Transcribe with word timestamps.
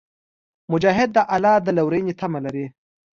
مجاهد 0.71 1.09
د 1.13 1.17
الله 1.33 1.55
د 1.65 1.67
لورینې 1.77 2.13
تمه 2.19 2.39
لري. 2.45 2.65